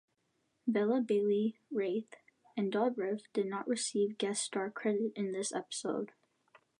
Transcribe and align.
Vela-Bailey, 0.65 1.59
Wraith, 1.69 2.15
and 2.57 2.73
Dobrev 2.73 3.21
did 3.33 3.45
not 3.45 3.67
receive 3.67 4.17
guest 4.17 4.41
star 4.41 4.71
credit 4.71 5.13
in 5.15 5.31
the 5.31 5.51
episode. 5.53 6.11